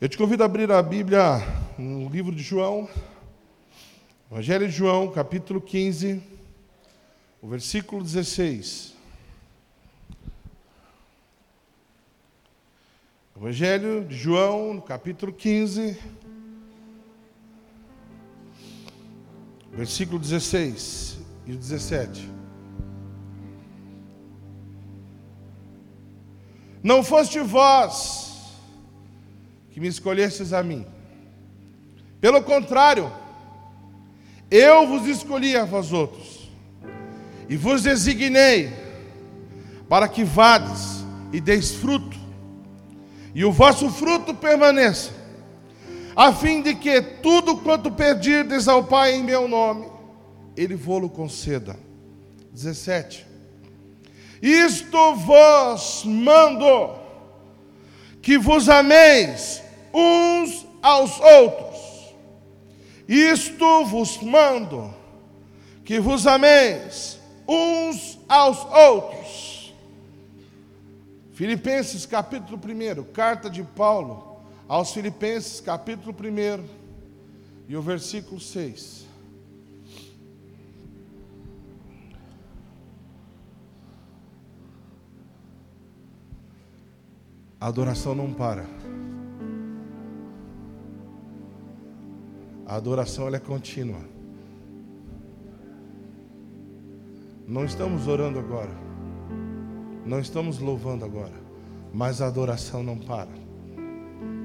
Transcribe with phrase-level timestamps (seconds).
[0.00, 1.40] Eu te convido a abrir a Bíblia
[1.76, 2.88] no livro de João,
[4.30, 6.22] Evangelho de João, capítulo 15,
[7.42, 8.94] o versículo 16.
[13.36, 15.98] Evangelho de João, no capítulo 15,
[19.72, 22.30] versículo 16 e 17.
[26.84, 28.27] Não foste vós
[29.78, 30.84] que me escolhestes a mim.
[32.20, 33.12] Pelo contrário,
[34.50, 36.50] eu vos escolhi a vós outros,
[37.48, 38.72] e vos designei
[39.88, 42.18] para que vades e deis fruto,
[43.32, 45.12] e o vosso fruto permaneça,
[46.16, 49.88] a fim de que tudo quanto pedirdes ao Pai em meu nome,
[50.56, 51.78] Ele vô-lo conceda.
[52.52, 53.24] 17.
[54.42, 56.96] Isto vos mando,
[58.20, 62.14] que vos ameis uns aos outros.
[63.08, 64.94] Isto vos mando,
[65.84, 69.74] que vos ameis uns aos outros.
[71.32, 76.68] Filipenses capítulo 1, carta de Paulo aos Filipenses capítulo 1
[77.68, 79.06] e o versículo 6.
[87.60, 88.66] A adoração não para.
[92.68, 94.00] A adoração ela é contínua.
[97.46, 98.70] Não estamos orando agora.
[100.04, 101.32] Não estamos louvando agora.
[101.94, 103.30] Mas a adoração não para.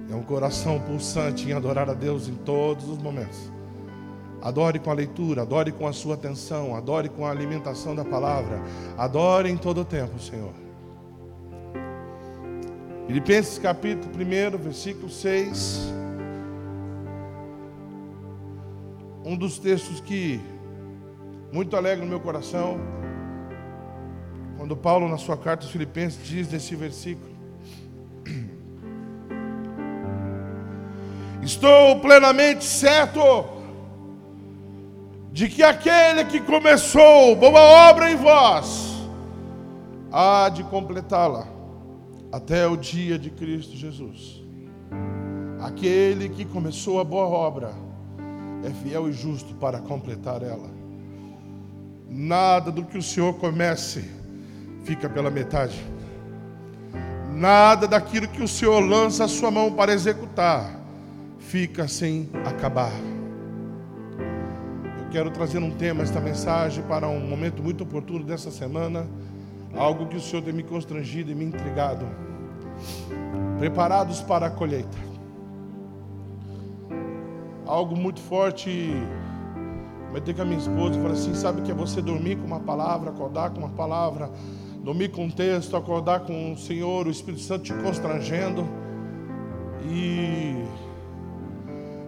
[0.10, 3.52] É um coração pulsante em adorar a Deus em todos os momentos.
[4.42, 8.62] Adore com a leitura, adore com a sua atenção, adore com a alimentação da palavra.
[8.98, 10.54] Adore em todo o tempo, Senhor.
[13.06, 16.03] Filipenses capítulo 1, versículo 6.
[19.34, 20.40] Um dos textos que
[21.52, 22.80] muito alegra o meu coração,
[24.58, 27.34] quando Paulo, na sua carta aos Filipenses, diz nesse versículo:
[31.42, 33.22] Estou plenamente certo
[35.32, 38.94] de que aquele que começou boa obra em vós
[40.12, 41.48] há de completá-la
[42.32, 44.44] até o dia de Cristo Jesus.
[45.60, 47.74] Aquele que começou a boa obra
[48.64, 50.70] é fiel e justo para completar ela.
[52.10, 54.04] Nada do que o Senhor comece
[54.84, 55.84] fica pela metade.
[57.32, 60.80] Nada daquilo que o Senhor lança a sua mão para executar
[61.40, 62.94] fica sem acabar.
[65.00, 69.06] Eu quero trazer um tema, esta mensagem, para um momento muito oportuno dessa semana.
[69.76, 72.06] Algo que o Senhor tem me constrangido e me intrigado.
[73.60, 75.13] Preparados para a colheita
[77.74, 78.94] algo muito forte.
[80.08, 83.10] Comentei com a minha esposa falei assim: sabe que é você dormir com uma palavra,
[83.10, 84.30] acordar com uma palavra,
[84.84, 88.68] dormir com um texto, acordar com o Senhor, o Espírito Santo te constrangendo.
[89.86, 90.64] E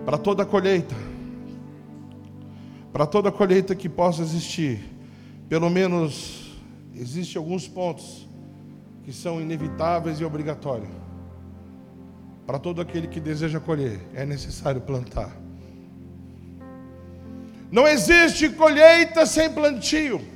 [0.06, 0.96] para toda a colheita,
[2.94, 4.80] para toda a colheita que possa existir,
[5.50, 6.56] pelo menos
[6.94, 8.28] existem alguns pontos
[9.04, 10.90] que são inevitáveis e obrigatórios.
[12.46, 15.45] Para todo aquele que deseja colher, é necessário plantar.
[17.72, 20.36] Não existe colheita sem plantio.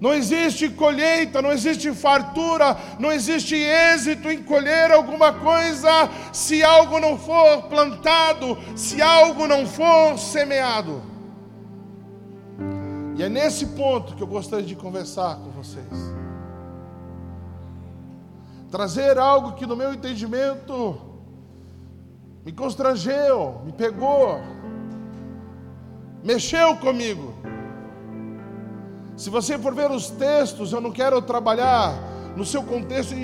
[0.00, 5.90] Não existe colheita, não existe fartura, não existe êxito em colher alguma coisa
[6.32, 11.02] se algo não for plantado, se algo não for semeado.
[13.16, 15.84] E é nesse ponto que eu gostaria de conversar com vocês.
[18.70, 20.96] Trazer algo que no meu entendimento
[22.44, 24.40] me constrangeu, me pegou,
[26.22, 27.34] mexeu comigo.
[29.16, 31.92] Se você for ver os textos, eu não quero trabalhar
[32.36, 33.14] no seu contexto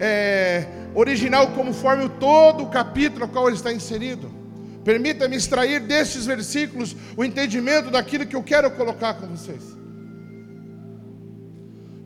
[0.00, 4.30] é, original conforme todo o capítulo no qual ele está inserido.
[4.84, 9.76] Permita-me extrair destes versículos o entendimento daquilo que eu quero colocar com vocês.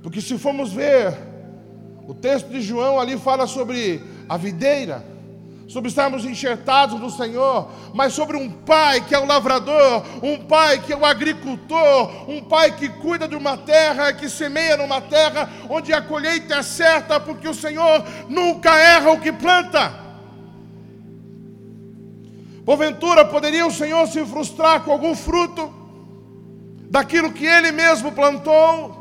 [0.02, 1.16] Porque se formos ver,
[2.08, 5.04] o texto de João ali fala sobre a videira,
[5.68, 10.80] sobre estarmos enxertados no Senhor, mas sobre um pai que é o lavrador, um pai
[10.80, 15.48] que é o agricultor, um pai que cuida de uma terra, que semeia numa terra
[15.70, 20.00] onde a colheita é certa, porque o Senhor nunca erra o que planta.
[22.64, 25.72] Porventura, poderia o Senhor se frustrar com algum fruto
[26.90, 29.00] daquilo que ele mesmo plantou?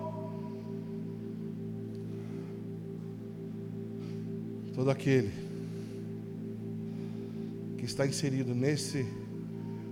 [4.73, 5.40] Todo aquele que
[7.91, 9.05] está inserido nesse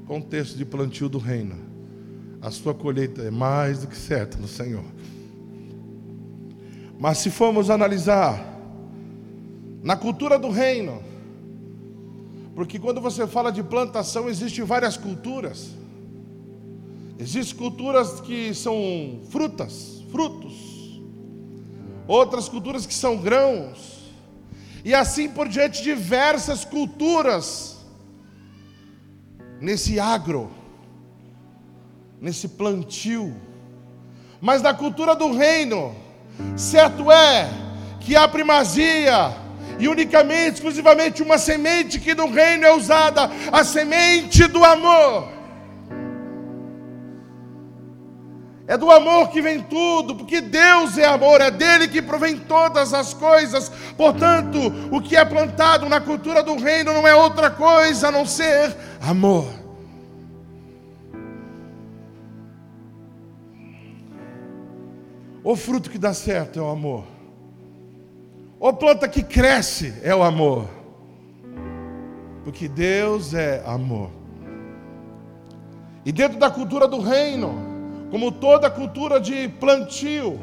[0.08, 1.56] contexto de plantio do reino,
[2.42, 4.86] a sua colheita é mais do que certa no Senhor.
[6.98, 8.58] Mas se formos analisar
[9.84, 11.04] na cultura do reino,
[12.56, 15.70] porque quando você fala de plantação, existem várias culturas.
[17.18, 21.02] Existem culturas que são frutas, frutos.
[22.08, 24.00] Outras culturas que são grãos.
[24.84, 27.79] E assim por diante, diversas culturas
[29.60, 30.52] nesse agro,
[32.22, 33.36] nesse plantio.
[34.42, 35.96] Mas na cultura do reino,
[36.56, 37.50] certo é
[38.00, 39.36] que a primazia
[39.80, 45.39] e unicamente, exclusivamente uma semente que no reino é usada, a semente do amor.
[48.70, 52.94] É do amor que vem tudo, porque Deus é amor, é dele que provém todas
[52.94, 53.68] as coisas.
[53.98, 54.60] Portanto,
[54.92, 58.78] o que é plantado na cultura do reino não é outra coisa a não ser
[59.02, 59.48] amor.
[65.44, 67.06] O fruto que dá certo é o amor.
[68.60, 70.70] Ou planta que cresce é o amor.
[72.44, 74.12] Porque Deus é amor.
[76.06, 77.69] E dentro da cultura do reino,
[78.10, 80.40] como toda cultura de plantio,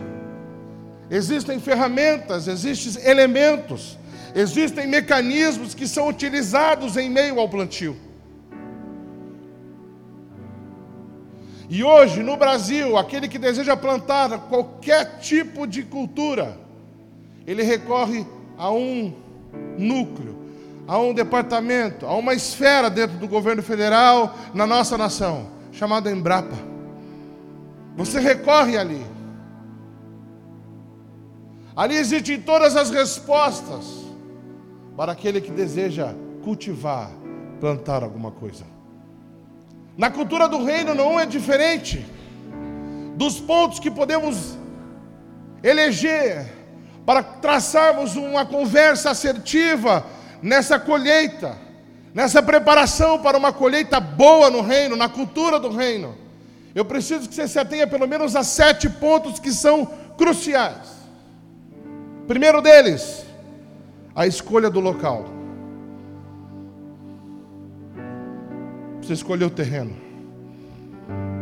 [1.10, 3.98] existem ferramentas, existem elementos,
[4.34, 7.96] existem mecanismos que são utilizados em meio ao plantio.
[11.68, 16.56] E hoje, no Brasil, aquele que deseja plantar qualquer tipo de cultura,
[17.44, 18.24] ele recorre
[18.56, 19.12] a um
[19.76, 20.36] núcleo,
[20.86, 26.75] a um departamento, a uma esfera dentro do governo federal na nossa nação, chamada Embrapa.
[27.96, 29.04] Você recorre ali.
[31.74, 34.04] Ali existem todas as respostas
[34.96, 36.14] para aquele que deseja
[36.44, 37.10] cultivar,
[37.58, 38.64] plantar alguma coisa.
[39.96, 42.06] Na cultura do reino não é diferente
[43.16, 44.58] dos pontos que podemos
[45.62, 46.52] eleger
[47.04, 50.04] para traçarmos uma conversa assertiva
[50.42, 51.56] nessa colheita,
[52.12, 56.25] nessa preparação para uma colheita boa no reino, na cultura do reino.
[56.76, 59.86] Eu preciso que você se atenha pelo menos a sete pontos que são
[60.18, 60.94] cruciais.
[62.28, 63.24] Primeiro deles,
[64.14, 65.24] a escolha do local.
[68.98, 69.96] Precisa escolher o terreno.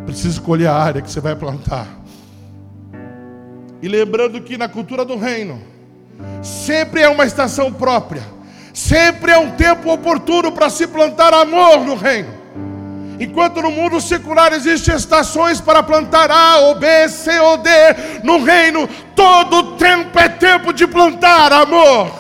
[0.07, 1.89] Precisa escolher a área que você vai plantar.
[3.83, 5.61] E lembrando que na cultura do reino,
[6.45, 8.23] sempre é uma estação própria,
[8.73, 12.34] sempre é um tempo oportuno para se plantar amor no reino.
[13.19, 17.71] Enquanto no mundo secular existem estações para plantar A ou B, C ou D,
[18.23, 22.11] no reino todo tempo é tempo de plantar amor.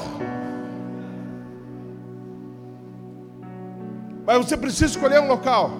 [4.26, 5.70] Mas você precisa escolher um local.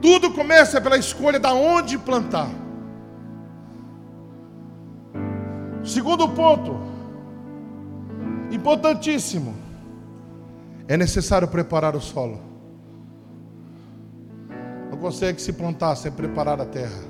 [0.00, 2.48] Tudo começa pela escolha da onde plantar.
[5.84, 6.78] Segundo ponto,
[8.50, 9.56] importantíssimo,
[10.86, 12.47] é necessário preparar o solo.
[14.98, 17.04] Não consegue se plantar sem preparar a terra.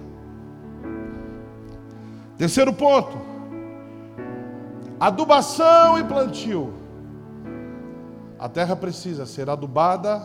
[2.37, 3.19] Terceiro ponto,
[5.01, 6.75] adubação e plantio.
[8.39, 10.23] A terra precisa ser adubada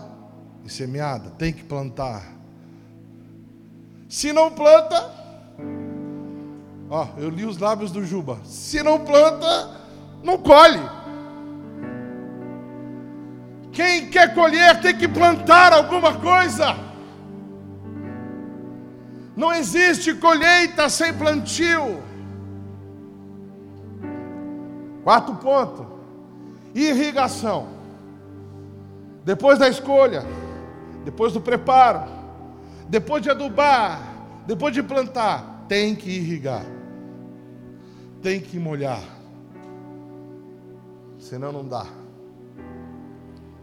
[0.65, 2.33] e semeada, tem que plantar.
[4.09, 5.09] Se não planta,
[6.89, 8.39] Ó, eu li os lábios do Juba.
[8.43, 9.71] Se não planta,
[10.21, 10.81] não colhe.
[13.71, 16.91] Quem quer colher tem que plantar alguma coisa.
[19.35, 22.01] Não existe colheita sem plantio.
[25.03, 25.87] Quarto ponto:
[26.73, 27.67] irrigação.
[29.25, 30.23] Depois da escolha,
[31.05, 32.03] depois do preparo,
[32.89, 34.01] depois de adubar,
[34.45, 36.63] depois de plantar, tem que irrigar
[38.23, 39.03] tem que molhar.
[41.19, 41.85] Senão não dá.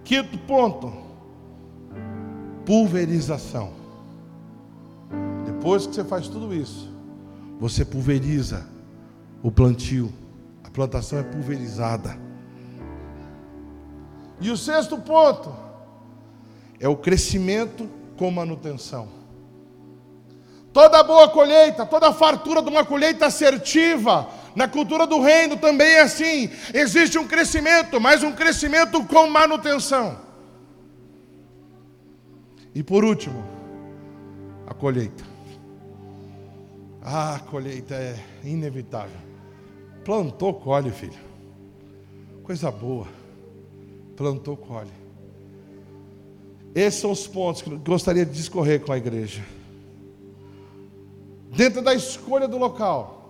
[0.05, 0.93] Quinto ponto:
[2.67, 3.80] pulverização.
[5.61, 6.91] Depois que você faz tudo isso,
[7.59, 8.67] você pulveriza
[9.43, 10.11] o plantio.
[10.65, 12.19] A plantação é pulverizada.
[14.41, 15.55] E o sexto ponto
[16.81, 17.87] é o crescimento
[18.17, 19.07] com manutenção.
[20.73, 26.01] Toda boa colheita, toda fartura de uma colheita assertiva, na cultura do reino também é
[26.01, 26.49] assim.
[26.73, 30.19] Existe um crescimento, mas um crescimento com manutenção.
[32.75, 33.45] E por último,
[34.67, 35.30] a colheita.
[37.03, 39.17] Ah, a colheita é inevitável.
[40.05, 41.19] Plantou, colhe, filho.
[42.43, 43.07] Coisa boa.
[44.17, 44.91] Plantou, colhe.
[46.75, 49.43] Esses são os pontos que eu gostaria de discorrer com a igreja.
[51.57, 53.21] Dentro da escolha do local,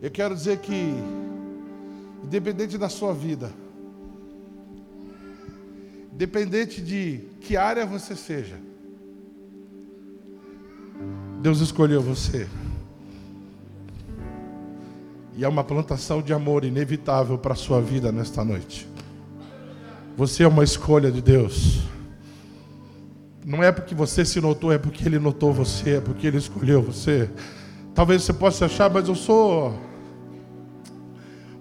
[0.00, 0.94] eu quero dizer que,
[2.22, 3.52] independente da sua vida,
[6.12, 8.60] independente de que área você seja,
[11.42, 12.46] Deus escolheu você.
[15.36, 18.88] E é uma plantação de amor inevitável para a sua vida nesta noite.
[20.16, 21.80] Você é uma escolha de Deus.
[23.44, 26.80] Não é porque você se notou, é porque Ele notou você, é porque Ele escolheu
[26.80, 27.28] você.
[27.92, 29.76] Talvez você possa achar, mas eu sou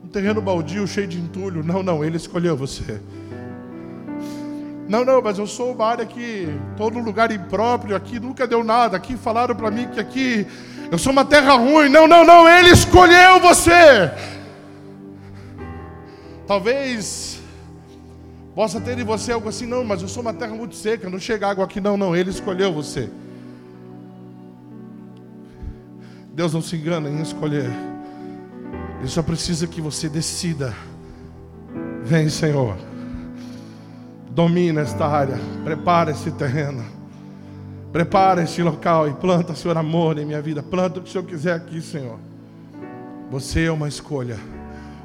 [0.04, 1.64] um terreno baldio, cheio de entulho.
[1.64, 3.02] Não, não, Ele escolheu você.
[4.92, 8.98] Não, não, mas eu sou uma área que num lugar impróprio, aqui nunca deu nada.
[8.98, 10.46] Aqui falaram para mim que aqui
[10.92, 11.88] eu sou uma terra ruim.
[11.88, 14.12] Não, não, não, Ele escolheu você.
[16.46, 17.40] Talvez
[18.54, 21.18] Possa ter em você algo assim, não, mas eu sou uma terra muito seca, não
[21.18, 23.10] chega água aqui, não, não, Ele escolheu você.
[26.34, 27.72] Deus não se engana em escolher,
[29.00, 30.76] Ele só precisa que você decida.
[32.04, 32.76] Vem, Senhor,
[34.34, 36.84] domina esta área, prepara esse terreno,
[37.92, 41.26] prepara esse local e planta, Senhor, amor em minha vida, planta o que o Senhor
[41.26, 42.18] quiser aqui, Senhor.
[43.30, 44.38] Você é uma escolha.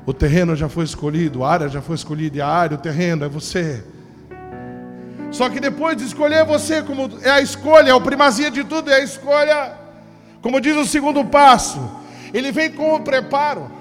[0.05, 3.25] O terreno já foi escolhido, a área já foi escolhida, e a área, o terreno
[3.25, 3.85] é você.
[5.33, 8.91] Só que depois de escolher você, como é a escolha, é a primazia de tudo,
[8.91, 9.73] é a escolha,
[10.41, 11.81] como diz o segundo passo,
[12.33, 13.76] ele vem com o preparo.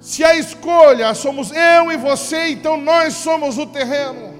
[0.00, 4.34] Se a escolha somos eu e você, então nós somos o terreno.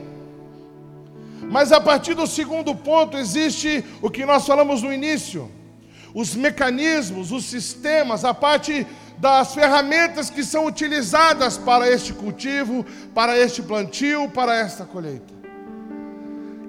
[1.51, 5.51] Mas a partir do segundo ponto existe o que nós falamos no início:
[6.15, 8.87] os mecanismos, os sistemas, a parte
[9.19, 15.35] das ferramentas que são utilizadas para este cultivo, para este plantio, para esta colheita.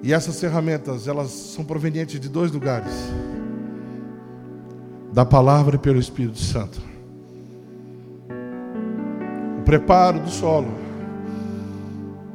[0.02, 2.92] E essas ferramentas, elas são provenientes de dois lugares:
[5.12, 6.89] da palavra e pelo Espírito Santo.
[9.70, 10.66] Preparo do solo,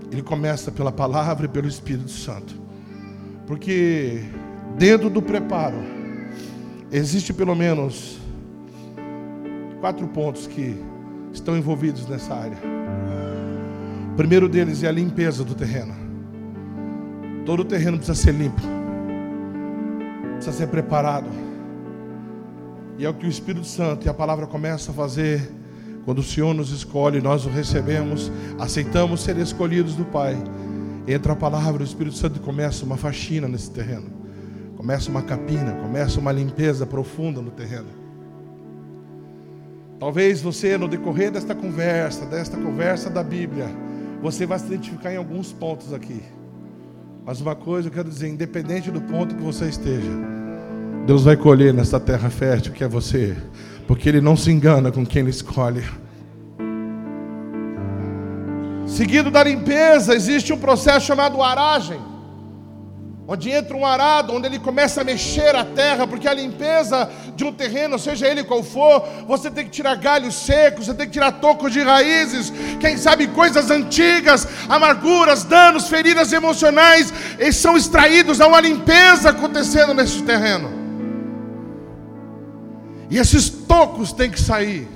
[0.10, 2.56] ele começa pela palavra e pelo Espírito Santo.
[3.46, 4.24] Porque
[4.77, 5.75] dentro do preparo
[6.89, 8.18] existe pelo menos
[9.82, 10.82] quatro pontos que
[11.34, 12.58] estão envolvidos nessa área.
[14.13, 15.94] O primeiro deles é a limpeza do terreno.
[17.46, 18.62] Todo o terreno precisa ser limpo,
[20.36, 21.27] precisa ser preparado.
[22.98, 25.51] E é o que o Espírito Santo e a palavra começa a fazer
[26.06, 30.38] quando o Senhor nos escolhe, nós o recebemos, aceitamos ser escolhidos do Pai.
[31.08, 34.06] Entra a palavra, o Espírito Santo começa uma faxina nesse terreno,
[34.78, 37.88] começa uma capina, começa uma limpeza profunda no terreno.
[40.00, 43.68] Talvez você, no decorrer desta conversa, desta conversa da Bíblia,
[44.22, 46.22] você vai se identificar em alguns pontos aqui.
[47.26, 50.12] Mas uma coisa eu quero dizer: independente do ponto que você esteja,
[51.08, 53.36] Deus vai colher nessa terra fértil que é você,
[53.88, 55.84] porque Ele não se engana com quem Ele escolhe.
[58.86, 62.00] Seguido da limpeza, existe um processo chamado aragem
[63.27, 67.44] onde entra um arado, onde ele começa a mexer a terra, porque a limpeza de
[67.44, 71.13] um terreno, seja ele qual for, você tem que tirar galhos secos, você tem que
[71.13, 78.39] tirar tocos de raízes, quem sabe coisas antigas, amarguras, danos, feridas emocionais, eles são extraídos,
[78.39, 80.85] há uma limpeza acontecendo nesse terreno.
[83.10, 84.88] E esses tocos têm que sair.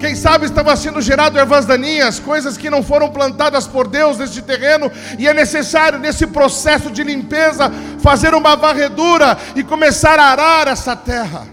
[0.00, 4.40] Quem sabe estava sendo gerado ervas daninhas, coisas que não foram plantadas por Deus neste
[4.40, 10.68] terreno, e é necessário nesse processo de limpeza fazer uma varredura e começar a arar
[10.68, 11.46] essa terra.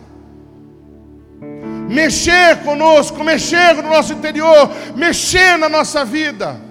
[1.89, 6.66] Mexer conosco, mexer no nosso interior, mexer na nossa vida.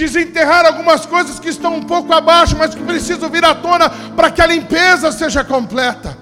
[0.00, 4.30] Desenterrar algumas coisas que estão um pouco abaixo, mas que precisam vir à tona para
[4.30, 6.16] que a limpeza seja completa.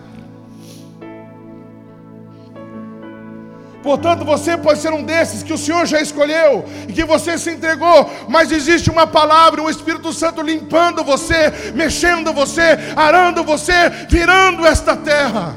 [3.81, 7.53] Portanto, você pode ser um desses que o Senhor já escolheu e que você se
[7.53, 14.67] entregou, mas existe uma palavra, um Espírito Santo limpando você, mexendo você, arando você, virando
[14.67, 15.55] esta terra.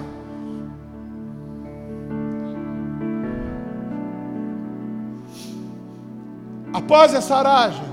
[6.72, 7.91] Após essa aragem,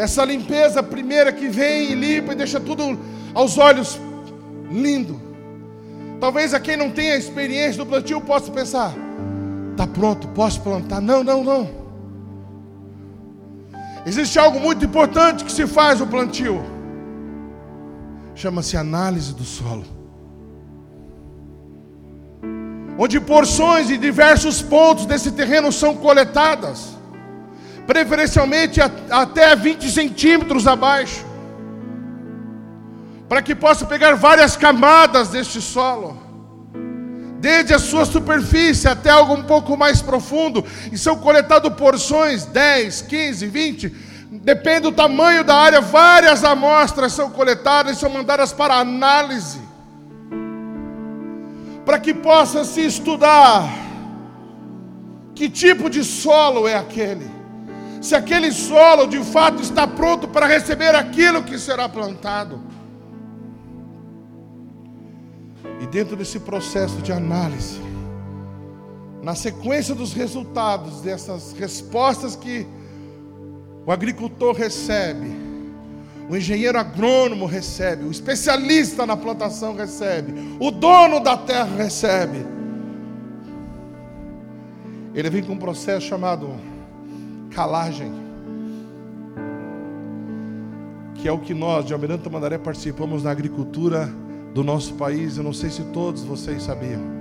[0.00, 2.98] essa limpeza primeira que vem e limpa e deixa tudo
[3.34, 4.00] aos olhos
[4.70, 5.20] lindo.
[6.18, 8.94] Talvez a quem não tenha experiência do plantio possa pensar:
[9.72, 11.02] Está pronto, posso plantar?
[11.02, 11.68] Não, não, não.
[14.06, 16.64] Existe algo muito importante que se faz no plantio.
[18.34, 19.84] Chama-se análise do solo.
[22.98, 26.99] Onde porções de diversos pontos desse terreno são coletadas
[27.90, 28.80] preferencialmente
[29.10, 31.26] até 20 centímetros abaixo,
[33.28, 36.16] para que possa pegar várias camadas deste solo,
[37.40, 43.02] desde a sua superfície até algo um pouco mais profundo, e são coletadas porções 10,
[43.02, 43.88] 15, 20,
[44.40, 49.58] depende do tamanho da área, várias amostras são coletadas e são mandadas para análise,
[51.84, 53.68] para que possa se estudar
[55.34, 57.39] que tipo de solo é aquele,
[58.00, 62.60] se aquele solo de fato está pronto para receber aquilo que será plantado.
[65.80, 67.80] E dentro desse processo de análise,
[69.22, 72.66] na sequência dos resultados dessas respostas que
[73.86, 75.30] o agricultor recebe,
[76.28, 82.46] o engenheiro agrônomo recebe, o especialista na plantação recebe, o dono da terra recebe.
[85.14, 86.54] Ele vem com um processo chamado
[87.50, 88.12] calagem,
[91.14, 94.08] que é o que nós de Almirante Mandaré participamos na agricultura
[94.54, 97.20] do nosso país, eu não sei se todos vocês sabiam.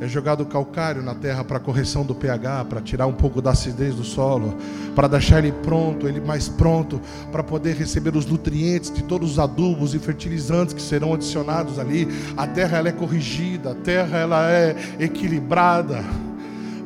[0.00, 3.94] É jogado calcário na terra para correção do pH, para tirar um pouco da acidez
[3.94, 4.54] do solo,
[4.94, 9.38] para deixar ele pronto, ele mais pronto, para poder receber os nutrientes de todos os
[9.38, 12.08] adubos e fertilizantes que serão adicionados ali.
[12.36, 16.04] A terra ela é corrigida, a terra ela é equilibrada.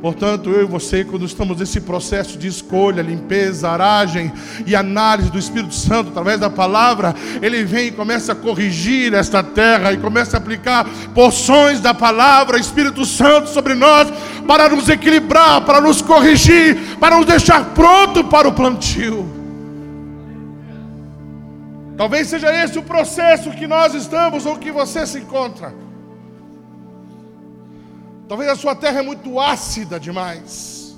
[0.01, 4.33] Portanto, eu e você, quando estamos nesse processo de escolha, limpeza, aragem
[4.65, 9.43] e análise do Espírito Santo através da palavra, ele vem e começa a corrigir esta
[9.43, 14.09] terra e começa a aplicar porções da palavra, Espírito Santo, sobre nós,
[14.47, 19.29] para nos equilibrar, para nos corrigir, para nos deixar pronto para o plantio.
[21.97, 25.88] Talvez seja esse o processo que nós estamos ou que você se encontra.
[28.29, 30.97] Talvez a sua terra é muito ácida demais.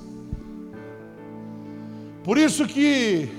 [2.23, 3.29] Por isso que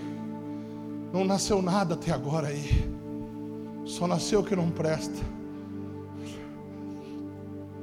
[1.13, 2.91] não nasceu nada até agora aí.
[3.85, 5.21] Só nasceu o que não presta.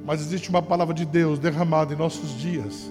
[0.04, 2.90] Mas existe uma palavra de Deus derramada em nossos dias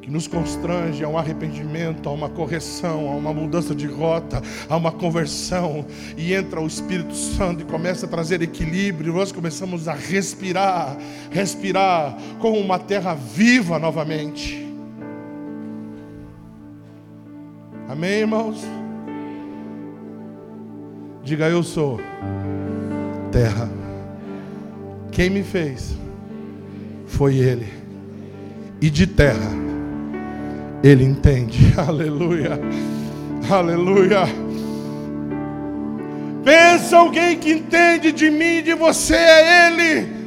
[0.00, 4.76] que nos constrange a um arrependimento, a uma correção, a uma mudança de rota, a
[4.76, 5.84] uma conversão,
[6.16, 10.96] e entra o Espírito Santo e começa a trazer equilíbrio, nós começamos a respirar,
[11.30, 14.66] respirar como uma terra viva novamente.
[17.88, 18.64] Amém, irmãos?
[21.22, 22.00] Diga eu sou
[23.30, 23.68] terra.
[25.12, 25.94] Quem me fez
[27.06, 27.66] foi Ele.
[28.80, 29.69] E de terra
[30.82, 31.58] ele entende.
[31.76, 32.58] Aleluia.
[33.50, 34.24] Aleluia.
[36.44, 40.20] Pensa alguém que entende de mim e de você, é Ele.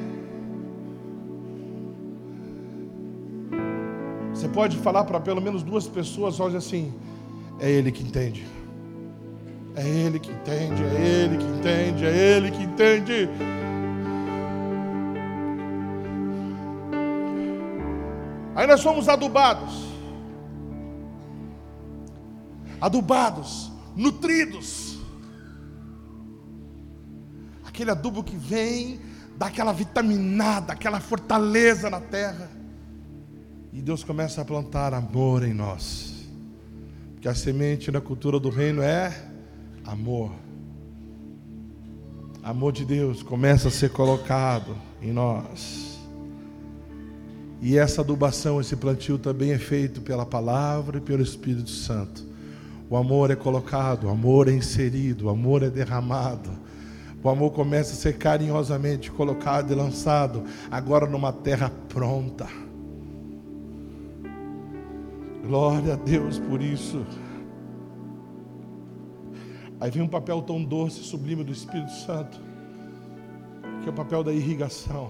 [4.34, 6.94] Você pode falar para pelo menos duas pessoas hoje assim:
[7.60, 8.46] é Ele que entende.
[9.76, 13.30] É Ele que entende, é Ele que entende, é Ele que entende.
[18.56, 19.93] Aí nós somos adubados
[22.84, 25.00] adubados, nutridos.
[27.66, 29.00] Aquele adubo que vem,
[29.38, 32.52] dá aquela vitaminada, aquela fortaleza na terra.
[33.72, 36.28] E Deus começa a plantar amor em nós.
[37.14, 39.30] Porque a semente na cultura do reino é
[39.86, 40.34] amor.
[42.44, 45.98] Amor de Deus começa a ser colocado em nós.
[47.62, 52.33] E essa adubação, esse plantio também é feito pela palavra e pelo Espírito Santo.
[52.94, 56.52] O amor é colocado, o amor é inserido, o amor é derramado.
[57.24, 62.48] O amor começa a ser carinhosamente colocado e lançado, agora numa terra pronta.
[65.44, 67.04] Glória a Deus por isso.
[69.80, 72.40] Aí vem um papel tão doce, sublime do Espírito Santo,
[73.82, 75.10] que é o papel da irrigação.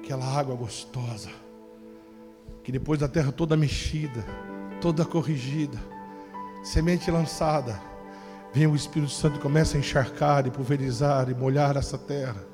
[0.00, 1.30] Aquela água gostosa,
[2.62, 4.22] que depois da terra toda mexida,
[4.82, 5.78] toda corrigida,
[6.64, 7.80] semente lançada,
[8.52, 12.44] vem o Espírito Santo e começa a encharcar e pulverizar e molhar essa terra,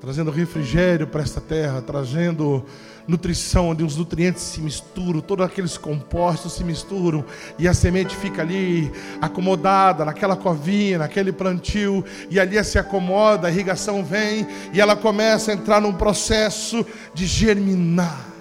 [0.00, 2.64] trazendo refrigério para essa terra, trazendo
[3.08, 7.24] nutrição, onde os nutrientes se misturam, todos aqueles compostos se misturam,
[7.58, 13.50] e a semente fica ali acomodada naquela covinha, naquele plantio, e ali se acomoda, a
[13.50, 18.35] irrigação vem e ela começa a entrar num processo de germinar.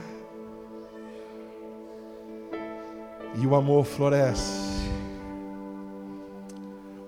[3.38, 4.66] E o amor floresce.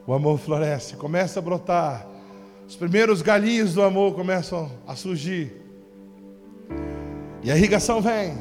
[0.06, 2.06] O amor floresce, começa a brotar.
[2.68, 5.54] Os primeiros galinhos do amor começam a surgir.
[7.44, 8.36] E a irrigação vem.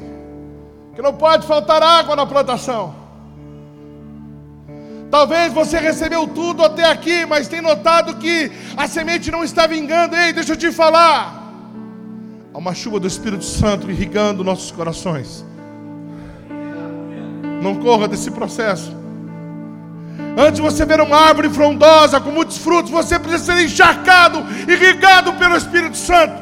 [0.95, 2.93] Que não pode faltar água na plantação.
[5.09, 10.15] Talvez você recebeu tudo até aqui, mas tem notado que a semente não está vingando.
[10.15, 11.53] Ei, deixa eu te falar.
[12.53, 15.45] Há uma chuva do Espírito Santo irrigando nossos corações.
[17.67, 18.95] Não corra desse processo.
[20.37, 24.39] Antes de você ver uma árvore frondosa com muitos frutos, você precisa ser encharcado,
[24.71, 26.41] irrigado pelo Espírito Santo.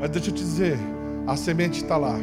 [0.00, 0.76] Mas deixa eu te dizer,
[1.24, 2.16] a semente está lá.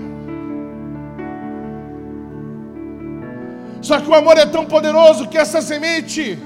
[3.82, 6.38] Só que o amor é tão poderoso que essa semente,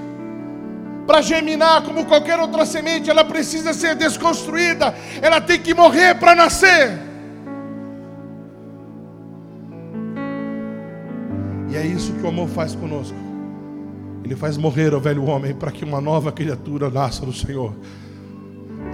[1.07, 6.35] para germinar como qualquer outra semente, ela precisa ser desconstruída, ela tem que morrer para
[6.35, 7.10] nascer.
[12.21, 13.17] Que o amor faz conosco.
[14.23, 17.73] Ele faz morrer o velho homem para que uma nova criatura nasça no Senhor.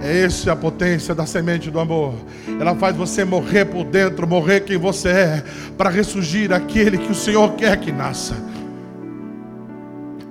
[0.00, 2.14] É essa a potência da semente do amor.
[2.58, 5.44] Ela faz você morrer por dentro, morrer quem você é,
[5.76, 8.34] para ressurgir aquele que o Senhor quer que nasça.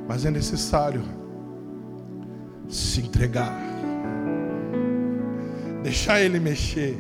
[0.08, 1.04] Mas é necessário
[2.68, 3.56] se entregar,
[5.84, 6.98] deixar Ele mexer.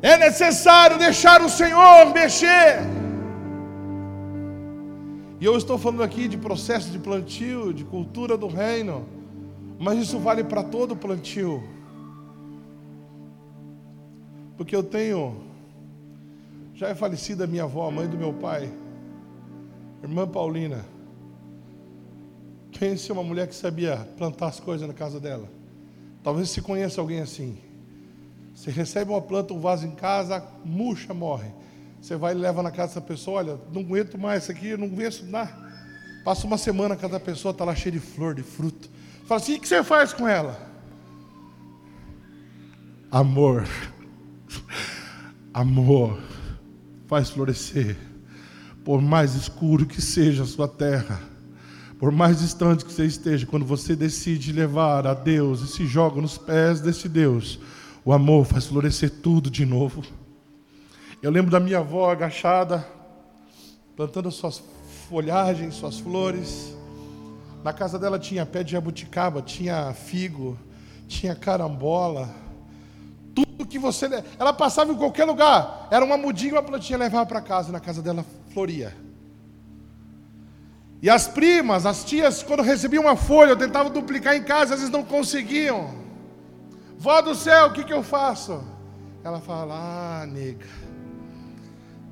[0.00, 3.01] É necessário deixar o Senhor mexer.
[5.42, 9.04] E eu estou falando aqui de processo de plantio, de cultura do reino,
[9.76, 11.60] mas isso vale para todo plantio.
[14.56, 15.34] Porque eu tenho,
[16.76, 18.72] já é falecida minha avó, mãe do meu pai,
[20.00, 20.84] irmã Paulina.
[22.78, 25.48] Pense uma mulher que sabia plantar as coisas na casa dela.
[26.22, 27.58] Talvez você conheça alguém assim.
[28.54, 31.50] Você recebe uma planta, um vaso em casa, murcha, morre.
[32.02, 34.88] Você vai e leva na casa dessa pessoa, olha, não aguento mais isso aqui, não
[34.88, 35.56] aguento nada.
[36.24, 38.90] Passa uma semana, cada pessoa está lá cheia de flor, de fruto.
[39.24, 40.60] Fala assim, o que você faz com ela?
[43.08, 43.68] Amor.
[45.54, 46.18] Amor
[47.06, 47.96] faz florescer.
[48.84, 51.20] Por mais escuro que seja a sua terra,
[52.00, 56.20] por mais distante que você esteja, quando você decide levar a Deus e se joga
[56.20, 57.60] nos pés desse Deus,
[58.04, 60.02] o amor faz florescer tudo de novo.
[61.22, 62.84] Eu lembro da minha avó agachada,
[63.94, 64.60] plantando suas
[65.08, 66.76] folhagens, suas flores.
[67.62, 70.58] Na casa dela tinha pé de jabuticaba, tinha figo,
[71.06, 72.28] tinha carambola.
[73.36, 74.06] Tudo que você.
[74.36, 75.86] Ela passava em qualquer lugar.
[75.92, 77.70] Era uma mudinha, uma plantinha, levava para casa.
[77.70, 78.92] Na casa dela floria.
[81.00, 84.80] E as primas, as tias, quando recebiam uma folha, eu tentava duplicar em casa, às
[84.80, 85.94] vezes não conseguiam.
[86.98, 88.60] Vó do céu, o que, que eu faço?
[89.22, 89.74] Ela fala:
[90.22, 90.81] Ah, nega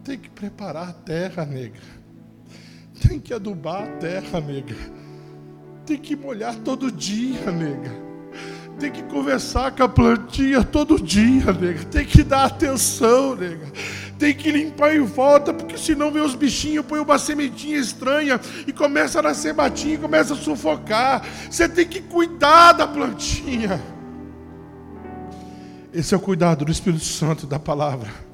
[0.04, 1.80] tem que preparar a terra, nega.
[3.06, 4.76] Tem que adubar a terra, nega.
[5.86, 8.10] Tem que molhar todo dia, nega.
[8.78, 11.84] Tem que conversar com a plantinha todo dia, nega.
[11.84, 13.70] Tem que dar atenção, nega.
[14.18, 18.72] Tem que limpar em volta, porque senão vem os bichinhos, põe uma sementinha estranha e
[18.72, 21.26] começa a nascer matinho, começa a sufocar.
[21.50, 23.80] Você tem que cuidar da plantinha.
[25.92, 28.29] Esse é o cuidado do Espírito Santo da palavra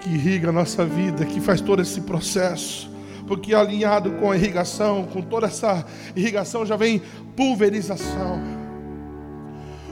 [0.00, 2.90] que irriga a nossa vida, que faz todo esse processo.
[3.26, 5.84] Porque alinhado com a irrigação, com toda essa
[6.16, 7.02] irrigação, já vem
[7.36, 8.40] pulverização.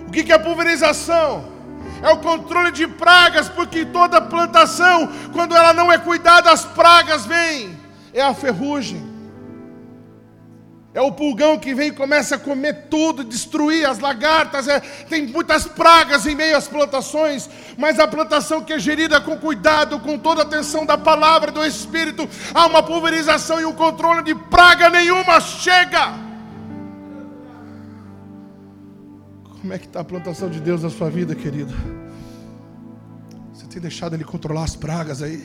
[0.06, 1.44] O que é pulverização?
[2.02, 7.26] É o controle de pragas, porque toda plantação, quando ela não é cuidada, as pragas
[7.26, 7.76] vêm.
[8.12, 9.05] É a ferrugem.
[10.96, 14.66] É o pulgão que vem e começa a comer tudo, destruir as lagartas.
[14.66, 19.36] É, tem muitas pragas em meio às plantações, mas a plantação que é gerida com
[19.36, 24.22] cuidado, com toda a atenção da palavra do Espírito, há uma pulverização e um controle
[24.22, 26.14] de praga nenhuma chega.
[29.60, 31.74] Como é que está a plantação de Deus na sua vida, querido?
[33.52, 35.44] Você tem deixado Ele controlar as pragas aí?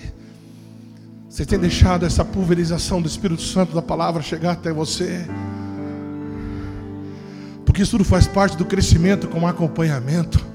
[1.32, 5.26] Você tem deixado essa pulverização do Espírito Santo da palavra chegar até você?
[7.66, 10.46] Porque isso tudo faz parte do crescimento com acompanhamento.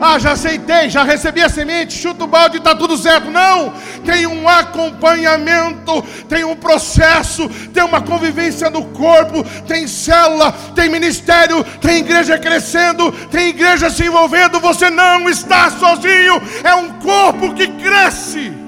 [0.00, 3.28] Ah, já aceitei, já recebi a semente, chuta o balde, está tudo certo.
[3.28, 3.72] Não,
[4.04, 11.64] tem um acompanhamento, tem um processo, tem uma convivência no corpo, tem célula, tem ministério,
[11.80, 14.60] tem igreja crescendo, tem igreja se envolvendo.
[14.60, 18.65] Você não está sozinho, é um corpo que cresce.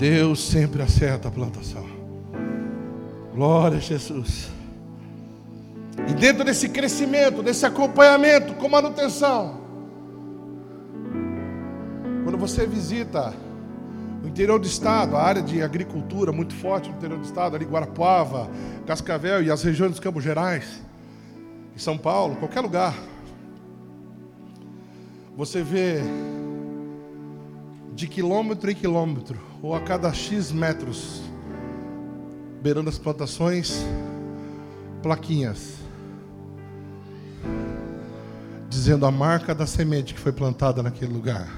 [0.00, 1.86] Deus sempre acerta a plantação.
[3.34, 4.48] Glória a Jesus.
[6.08, 9.60] E dentro desse crescimento, desse acompanhamento com manutenção,
[12.24, 13.34] quando você visita
[14.24, 17.66] o interior do estado, a área de agricultura muito forte no interior do estado, ali
[17.66, 18.48] Guarapuava,
[18.86, 20.80] Cascavel e as regiões dos Campos Gerais,
[21.76, 22.94] em São Paulo, qualquer lugar,
[25.36, 26.00] você vê
[27.94, 31.22] de quilômetro em quilômetro, ou a cada X metros,
[32.62, 33.84] beirando as plantações,
[35.02, 35.80] plaquinhas
[38.70, 41.48] dizendo a marca da semente que foi plantada naquele lugar.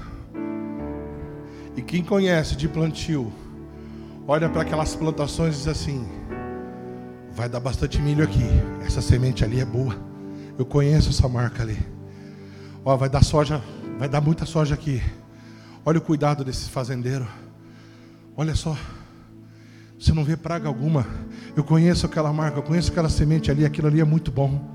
[1.77, 3.31] E quem conhece de plantio,
[4.27, 6.07] olha para aquelas plantações e diz assim:
[7.31, 8.43] vai dar bastante milho aqui.
[8.85, 9.95] Essa semente ali é boa.
[10.57, 11.77] Eu conheço essa marca ali.
[12.83, 13.61] Ó, vai dar soja,
[13.97, 15.01] vai dar muita soja aqui.
[15.85, 17.27] Olha o cuidado desse fazendeiro.
[18.35, 18.75] Olha só.
[19.99, 21.05] Você não vê praga alguma.
[21.55, 24.73] Eu conheço aquela marca, eu conheço aquela semente ali, aquilo ali é muito bom.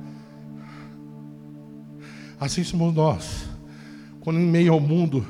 [2.41, 3.47] Assim somos nós.
[4.21, 5.27] Quando em meio ao mundo,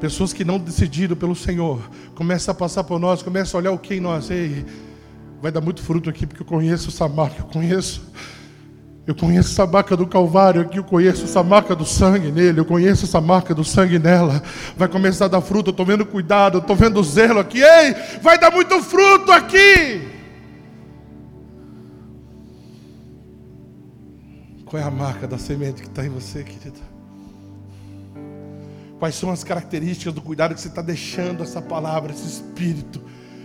[0.00, 1.80] pessoas que não decidiram pelo Senhor,
[2.14, 4.30] começam a passar por nós, começam a olhar o que em nós.
[4.30, 4.66] Ei,
[5.40, 8.02] vai dar muito fruto aqui, porque eu conheço essa marca, eu conheço.
[9.06, 12.64] Eu conheço essa marca do Calvário aqui, eu conheço essa marca do sangue nele, eu
[12.64, 14.42] conheço essa marca do sangue nela.
[14.76, 17.60] Vai começar a dar fruto, eu estou vendo cuidado, eu estou vendo zelo aqui.
[17.60, 20.08] Ei, vai dar muito fruto aqui.
[24.64, 26.80] Qual é a marca da semente que está em você, querido?
[28.98, 33.02] Quais são as características do cuidado que você está deixando essa palavra, esse espírito,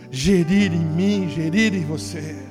[0.10, 2.49] gerir em mim, gerir em você?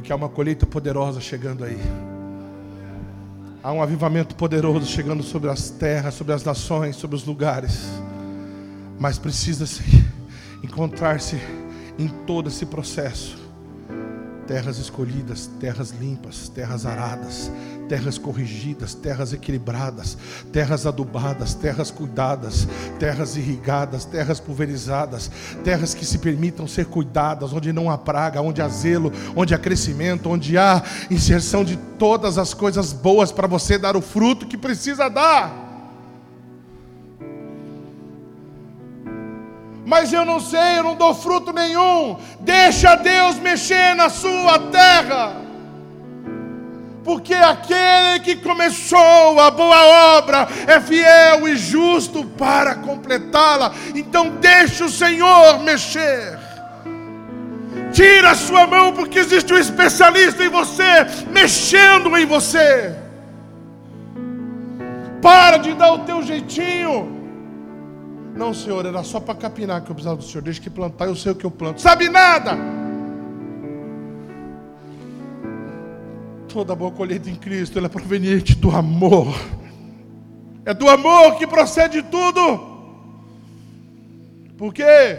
[0.00, 1.78] Porque há uma colheita poderosa chegando aí.
[3.62, 7.86] Há um avivamento poderoso chegando sobre as terras, sobre as nações, sobre os lugares.
[8.98, 9.82] Mas precisa-se
[10.64, 11.36] encontrar-se
[11.98, 13.36] em todo esse processo
[14.50, 17.52] terras escolhidas, terras limpas, terras aradas,
[17.88, 20.18] terras corrigidas, terras equilibradas,
[20.52, 22.66] terras adubadas, terras cuidadas,
[22.98, 25.30] terras irrigadas, terras pulverizadas,
[25.62, 29.58] terras que se permitam ser cuidadas, onde não há praga, onde há zelo, onde há
[29.58, 34.58] crescimento, onde há inserção de todas as coisas boas para você dar o fruto que
[34.58, 35.69] precisa dar.
[39.90, 42.16] Mas eu não sei, eu não dou fruto nenhum.
[42.38, 45.34] Deixa Deus mexer na sua terra.
[47.02, 53.72] Porque aquele que começou a boa obra é fiel e justo para completá-la.
[53.92, 56.38] Então deixa o Senhor mexer.
[57.92, 62.94] Tira a sua mão, porque existe um especialista em você, mexendo em você.
[65.20, 67.19] Para de dar o teu jeitinho.
[68.40, 70.40] Não, Senhor, era só para capinar que eu precisava do Senhor.
[70.40, 71.78] Deixa que plantar, eu sei o que eu planto.
[71.78, 72.56] Sabe nada!
[76.48, 79.26] Toda boa colheita em Cristo, ela é proveniente do amor.
[80.64, 82.88] É do amor que procede tudo.
[84.56, 85.18] Por quê?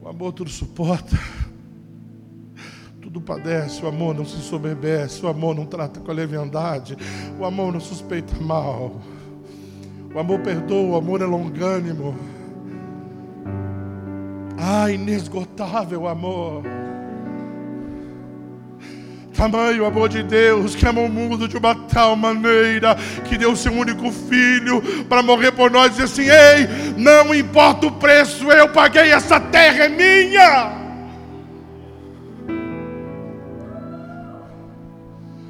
[0.00, 1.14] O amor tudo suporta,
[3.02, 6.96] tudo padece, o amor não se soberbece, o amor não trata com a leviandade,
[7.38, 8.98] o amor não suspeita mal.
[10.14, 12.16] O amor perdoa, o amor é longânimo.
[14.56, 16.62] Ah, inesgotável amor.
[19.38, 23.72] Tamanho amor de Deus que amou o mundo de uma tal maneira que deu seu
[23.72, 26.66] único filho para morrer por nós e assim: Ei,
[26.96, 30.72] não importa o preço, eu paguei, essa terra é minha.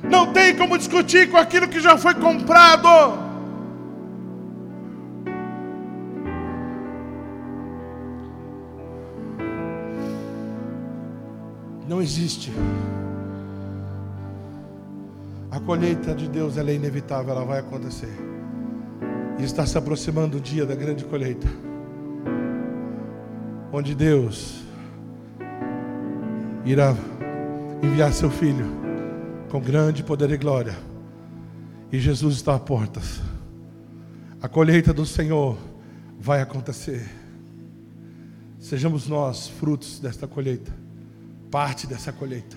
[0.03, 3.28] Não tem como discutir com aquilo que já foi comprado.
[11.99, 12.53] Não existe.
[15.51, 18.17] A colheita de Deus é inevitável, ela vai acontecer.
[19.37, 21.49] E está se aproximando o dia da grande colheita.
[23.73, 24.63] Onde Deus
[26.65, 26.95] irá
[27.83, 28.67] enviar seu filho
[29.51, 30.79] com grande poder e glória.
[31.91, 33.21] E Jesus está à portas.
[34.41, 35.59] A colheita do Senhor
[36.17, 37.11] vai acontecer.
[38.61, 40.78] Sejamos nós frutos desta colheita
[41.51, 42.57] parte dessa colheita.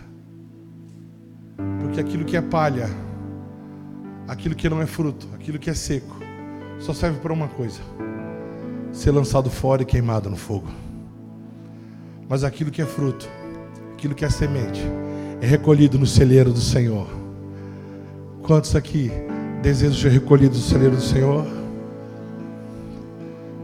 [1.79, 2.89] Porque aquilo que é palha,
[4.27, 6.17] aquilo que não é fruto, aquilo que é seco,
[6.79, 7.81] só serve para uma coisa:
[8.91, 10.67] ser lançado fora e queimado no fogo.
[12.27, 13.27] Mas aquilo que é fruto,
[13.93, 14.81] aquilo que é semente,
[15.41, 17.07] é recolhido no celeiro do Senhor.
[18.41, 19.11] Quantos aqui
[19.61, 21.45] desejam ser recolhidos no celeiro do Senhor?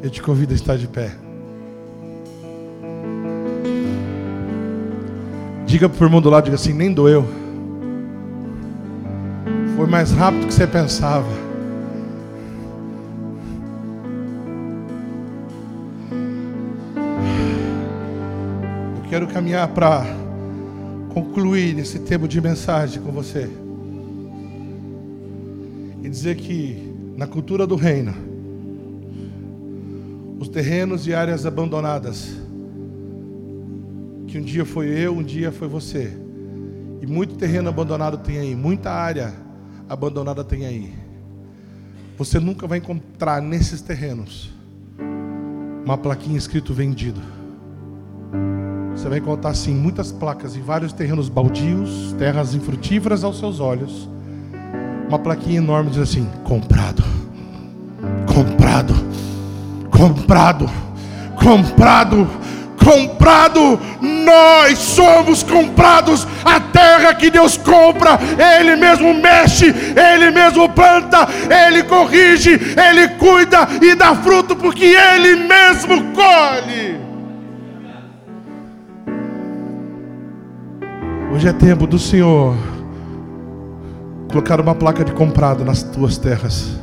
[0.04, 1.27] Eu te convido a estar de pé.
[5.68, 7.24] Diga para o irmão do lado, diga assim, nem doeu.
[9.76, 11.48] Foi mais rápido do que você pensava.
[19.10, 20.06] quero caminhar para
[21.14, 23.50] concluir esse tempo de mensagem com você.
[26.04, 28.14] E dizer que na cultura do reino,
[30.40, 32.36] os terrenos e áreas abandonadas,
[34.28, 36.16] que um dia foi eu, um dia foi você,
[37.02, 39.34] e muito terreno abandonado tem aí, muita área
[39.88, 40.94] abandonada tem aí.
[42.18, 44.52] Você nunca vai encontrar nesses terrenos
[45.86, 47.22] uma plaquinha escrito vendido.
[48.94, 54.10] Você vai encontrar sim muitas placas em vários terrenos baldios, terras infrutíferas aos seus olhos.
[55.08, 57.04] Uma plaquinha enorme diz assim: comprado,
[58.26, 58.94] comprado,
[59.92, 60.66] comprado,
[61.36, 62.47] comprado, comprado.
[64.28, 66.28] Nós somos comprados.
[66.44, 68.20] A terra que Deus compra,
[68.60, 75.36] Ele mesmo mexe, Ele mesmo planta, Ele corrige, Ele cuida e dá fruto, porque Ele
[75.36, 76.98] mesmo colhe.
[81.34, 82.56] Hoje é tempo do Senhor
[84.30, 86.78] colocar uma placa de comprado nas tuas terras.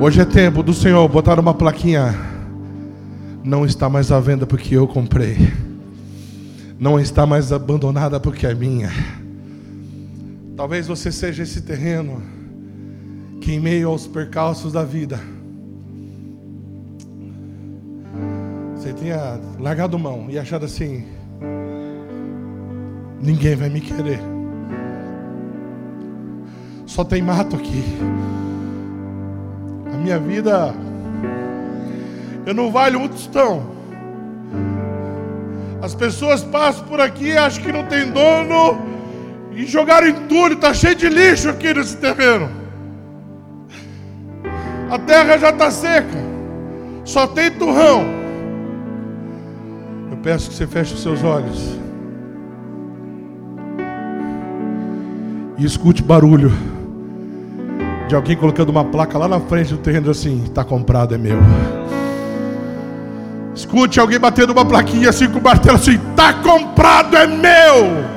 [0.00, 2.31] Hoje é tempo do Senhor botar uma plaquinha.
[3.44, 5.36] Não está mais à venda porque eu comprei.
[6.78, 8.90] Não está mais abandonada porque é minha.
[10.56, 12.22] Talvez você seja esse terreno
[13.40, 15.18] que, em meio aos percalços da vida,
[18.76, 21.04] você tenha largado mão e achado assim:
[23.20, 24.20] ninguém vai me querer.
[26.86, 27.82] Só tem mato aqui.
[29.92, 30.74] A minha vida,
[32.46, 33.72] eu não valho um tostão.
[35.80, 38.78] As pessoas passam por aqui acham que não tem dono
[39.52, 42.48] e jogaram entulho, está cheio de lixo aqui nesse terreno.
[44.90, 46.18] A terra já está seca,
[47.04, 48.04] só tem turrão.
[50.10, 51.82] Eu peço que você feche os seus olhos.
[55.62, 56.50] e escute barulho
[58.08, 61.38] de alguém colocando uma placa lá na frente do terreno assim: está comprado, é meu.
[63.54, 68.12] Escute alguém batendo uma plaquinha assim com o martelo assim: está comprado, é meu.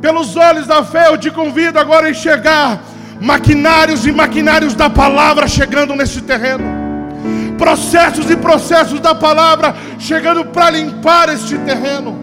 [0.00, 2.80] Pelos olhos da fé, eu te convido agora a enxergar
[3.20, 6.64] maquinários e maquinários da palavra chegando nesse terreno,
[7.56, 12.21] processos e processos da palavra chegando para limpar este terreno.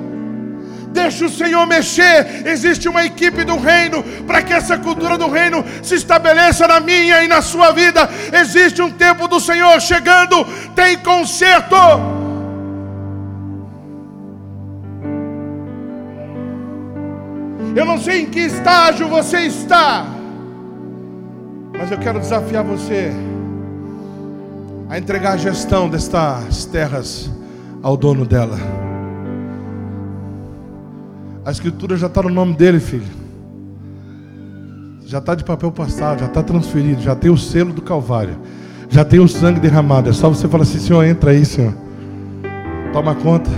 [0.92, 2.48] Deixa o Senhor mexer.
[2.48, 7.24] Existe uma equipe do reino para que essa cultura do reino se estabeleça na minha
[7.24, 8.10] e na sua vida.
[8.34, 10.46] Existe um tempo do Senhor chegando.
[10.76, 11.76] Tem conserto.
[17.76, 20.06] Eu não sei em que estágio você está,
[21.78, 23.12] mas eu quero desafiar você
[24.90, 27.30] a entregar a gestão destas terras
[27.84, 28.89] ao dono dela.
[31.50, 33.08] A escritura já está no nome dele, filho.
[35.04, 38.38] Já está de papel passado, já está transferido, já tem o selo do Calvário,
[38.88, 40.12] já tem o sangue derramado.
[40.12, 41.74] É só você falar assim: Senhor, entra aí, Senhor.
[42.94, 43.50] Toma conta.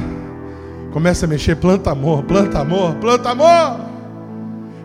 [0.94, 3.82] Começa a mexer, planta amor, planta amor, planta amor.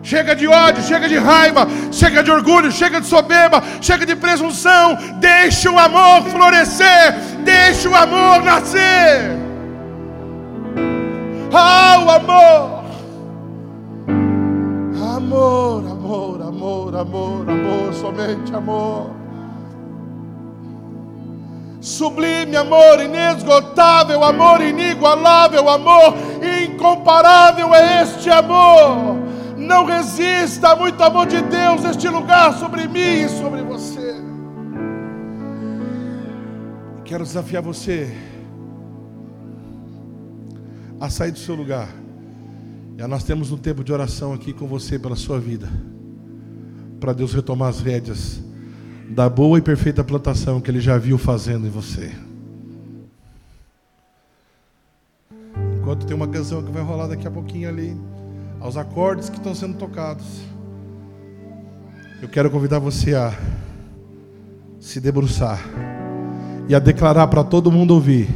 [0.03, 4.97] Chega de ódio, chega de raiva, chega de orgulho, chega de soberba, chega de presunção.
[5.21, 7.15] Deixa o amor florescer,
[7.45, 9.31] deixa o amor nascer.
[11.53, 12.76] Ah, o amor.
[15.27, 19.11] Amor, amor, amor, amor, amor, somente amor.
[21.81, 26.13] Sublime amor, inesgotável amor, inigualável amor,
[26.63, 29.17] incomparável é este amor.
[29.57, 34.15] Não resista muito amor de Deus neste lugar sobre mim e sobre você.
[37.03, 38.15] Quero desafiar você
[41.01, 42.06] a sair do seu lugar.
[42.97, 45.69] E nós temos um tempo de oração aqui com você pela sua vida.
[46.99, 48.41] Para Deus retomar as rédeas
[49.07, 52.11] da boa e perfeita plantação que Ele já viu fazendo em você.
[55.79, 57.95] Enquanto tem uma canção que vai rolar daqui a pouquinho ali,
[58.59, 60.41] aos acordes que estão sendo tocados,
[62.19, 63.31] eu quero convidar você a
[64.79, 65.59] se debruçar
[66.67, 68.27] e a declarar para todo mundo ouvir,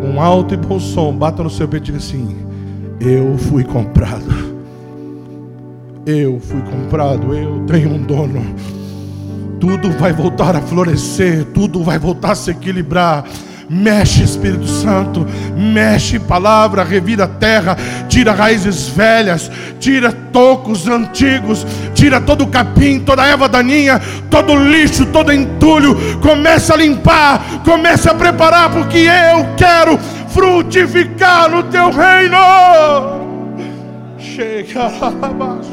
[0.00, 2.53] com alto e bom som, bata no seu peito e diga assim:
[3.00, 4.54] eu fui comprado.
[6.06, 8.54] Eu fui comprado, eu tenho um dono.
[9.58, 13.24] Tudo vai voltar a florescer, tudo vai voltar a se equilibrar.
[13.68, 15.26] Mexe, Espírito Santo,
[15.56, 17.74] mexe palavra, revira a terra,
[18.10, 23.98] tira raízes velhas, tira tocos antigos, tira todo o capim, toda a erva daninha,
[24.30, 25.96] todo lixo, todo entulho.
[26.20, 29.98] Começa a limpar, começa a preparar, porque eu quero
[30.34, 32.36] frutificar no teu reino.
[34.18, 35.70] Chega abaixo.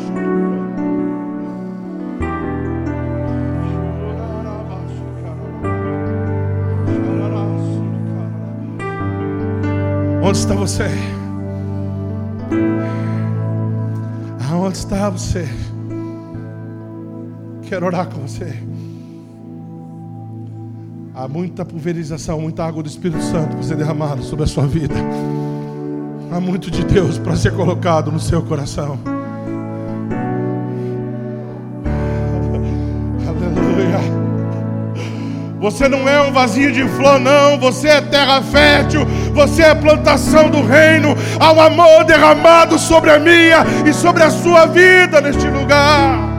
[10.24, 10.86] Onde está você?
[14.50, 15.46] Aonde está você?
[17.64, 18.56] Quero orar com você.
[21.22, 24.96] Há muita pulverização, muita água do Espírito Santo para ser derramada sobre a sua vida.
[26.32, 28.98] Há muito de Deus para ser colocado no seu coração.
[33.30, 34.00] Aleluia.
[35.60, 37.60] Você não é um vazio de flor, não.
[37.60, 39.06] Você é terra fértil.
[39.36, 41.16] Você é plantação do reino.
[41.40, 46.31] Há um amor derramado sobre a minha e sobre a sua vida neste lugar.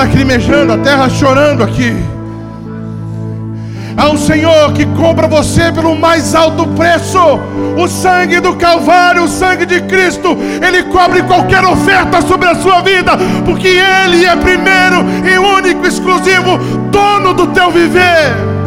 [0.00, 1.94] Lacrimejando, a terra chorando aqui.
[3.96, 7.18] Há um Senhor que compra você pelo mais alto preço.
[7.76, 12.80] O sangue do Calvário, o sangue de Cristo, Ele cobre qualquer oferta sobre a sua
[12.80, 13.12] vida,
[13.44, 16.56] porque Ele é primeiro e único, exclusivo,
[16.90, 18.59] dono do teu viver.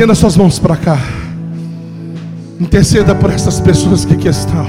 [0.00, 0.96] Estenda suas mãos para cá.
[2.58, 4.66] Interceda por essas pessoas que aqui estão.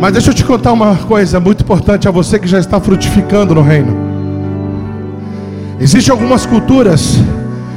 [0.00, 3.56] Mas deixa eu te contar uma coisa muito importante a você que já está frutificando
[3.56, 3.96] no reino.
[5.80, 7.18] Existem algumas culturas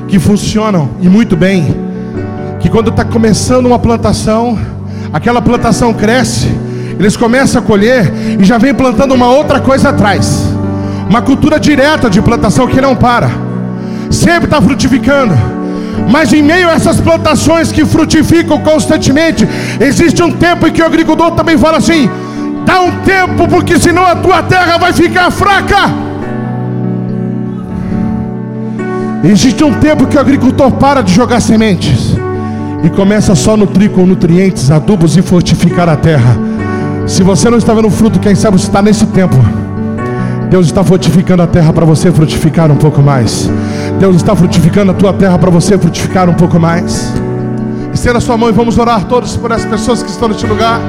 [0.07, 1.75] que funcionam e muito bem.
[2.59, 4.59] Que quando está começando uma plantação,
[5.11, 6.47] aquela plantação cresce,
[6.99, 10.43] eles começam a colher e já vem plantando uma outra coisa atrás.
[11.09, 13.44] Uma cultura direta de plantação que não para
[14.25, 15.35] sempre está frutificando.
[16.09, 19.47] Mas em meio a essas plantações que frutificam constantemente,
[19.79, 22.09] existe um tempo em que o agricultor também fala assim:
[22.65, 25.83] dá um tempo, porque senão a tua terra vai ficar fraca.
[29.23, 32.15] Existe um tempo que o agricultor para de jogar sementes
[32.83, 36.37] e começa só a nutrir com nutrientes, adubos e fortificar a terra.
[37.07, 39.35] Se você não está vendo fruto, quem sabe você está nesse tempo.
[40.49, 43.49] Deus está frutificando a terra para você frutificar um pouco mais.
[43.99, 47.13] Deus está frutificando a tua terra para você frutificar um pouco mais.
[47.93, 50.81] Estenda a sua mão e vamos orar todos por essas pessoas que estão neste lugar.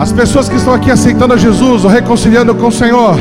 [0.00, 3.16] As pessoas que estão aqui aceitando a Jesus ou reconciliando com o Senhor.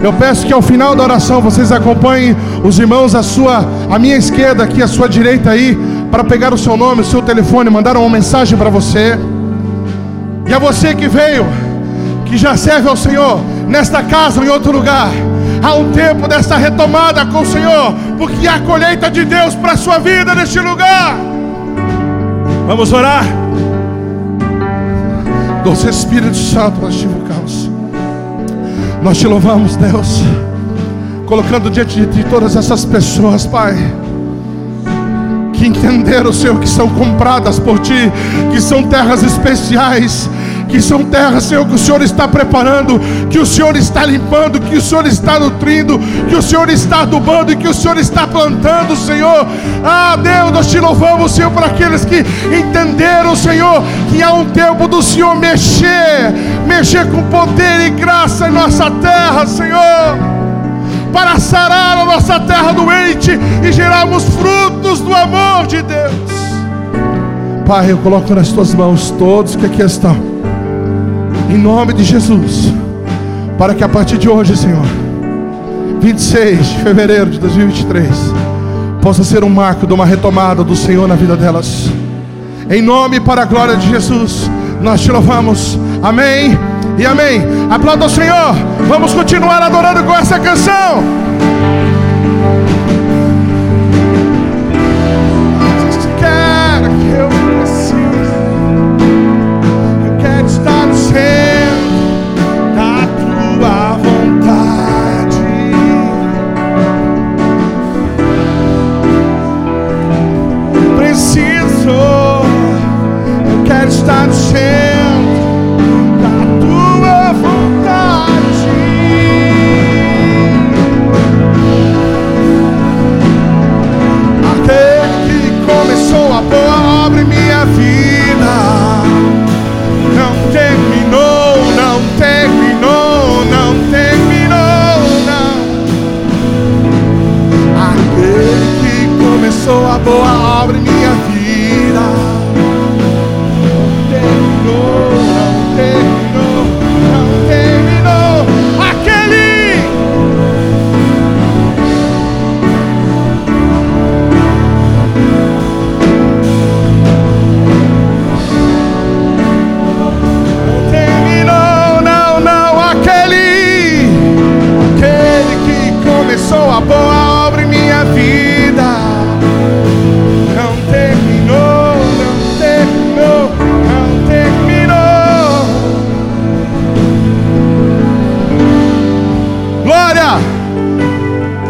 [0.00, 4.16] Eu peço que ao final da oração vocês acompanhem os irmãos à sua, à minha
[4.16, 5.76] esquerda, aqui à sua direita aí,
[6.10, 9.18] para pegar o seu nome, o seu telefone, mandaram uma mensagem para você.
[10.46, 11.46] E a você que veio,
[12.26, 15.10] que já serve ao Senhor, nesta casa ou em outro lugar.
[15.62, 19.76] Há um tempo desta retomada com o Senhor, porque há colheita de Deus para a
[19.76, 21.16] sua vida neste lugar.
[22.66, 23.24] Vamos orar.
[25.64, 27.70] Doce Espírito Santo, nós te invocamos.
[29.02, 30.22] Nós te louvamos, Deus,
[31.26, 33.76] colocando diante de ti todas essas pessoas, Pai
[35.58, 38.12] que entenderam, Senhor, que são compradas por Ti,
[38.52, 40.30] que são terras especiais,
[40.68, 43.00] que são terras, Senhor, que o Senhor está preparando,
[43.30, 45.98] que o Senhor está limpando, que o Senhor está nutrindo,
[46.28, 49.46] que o Senhor está adubando e que o Senhor está plantando, Senhor.
[49.84, 54.86] Ah, Deus, nós te louvamos, Senhor, por aqueles que entenderam, Senhor, que há um tempo
[54.86, 56.32] do Senhor mexer,
[56.66, 60.38] mexer com poder e graça em nossa terra, Senhor
[61.12, 63.30] para sarar a nossa terra doente
[63.66, 66.12] e gerarmos frutos do amor de Deus.
[67.66, 70.37] Pai, eu coloco nas tuas mãos todos que aqui estão
[71.48, 72.72] em nome de Jesus,
[73.56, 74.84] para que a partir de hoje, Senhor,
[76.00, 78.08] 26 de fevereiro de 2023,
[79.00, 81.90] possa ser um marco de uma retomada do Senhor na vida delas.
[82.70, 84.50] Em nome e para a glória de Jesus,
[84.82, 85.78] nós te louvamos.
[86.02, 86.58] Amém
[86.98, 87.42] e amém.
[87.70, 88.54] Aplauda o Senhor.
[88.86, 91.02] Vamos continuar adorando com essa canção.
[102.74, 103.08] Tá
[110.96, 114.87] Preciso, eu quero estar cheio.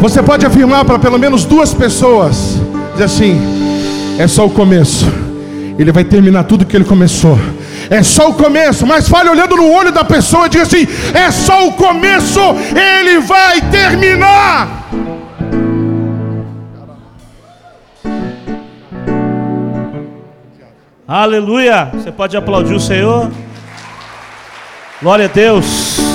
[0.09, 2.59] Você pode afirmar para pelo menos duas pessoas:
[2.93, 3.39] dizer assim,
[4.17, 5.05] é só o começo,
[5.77, 7.37] ele vai terminar tudo que ele começou.
[7.91, 11.29] É só o começo, mas fale olhando no olho da pessoa e diga assim: é
[11.29, 12.39] só o começo,
[12.75, 14.89] ele vai terminar.
[21.07, 21.91] Aleluia!
[21.93, 23.29] Você pode aplaudir o Senhor?
[25.01, 26.08] Glória a Deus.